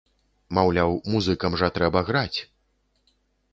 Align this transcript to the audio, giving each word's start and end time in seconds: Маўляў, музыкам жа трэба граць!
Маўляў, 0.57 0.95
музыкам 1.17 1.59
жа 1.63 1.69
трэба 1.77 1.99
граць! 2.11 2.39